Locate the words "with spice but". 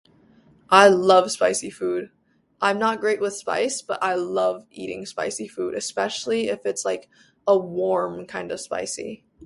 3.21-4.01